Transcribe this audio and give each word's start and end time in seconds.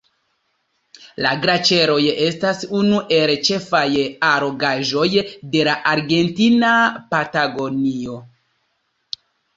La 1.25 1.33
glaĉeroj 1.43 1.97
estas 2.27 2.63
unu 2.79 3.01
el 3.17 3.33
ĉefaj 3.49 3.83
allogaĵoj 4.31 5.07
de 5.57 5.63
la 5.69 5.77
Argentina 5.93 6.73
Patagonio. 7.13 8.17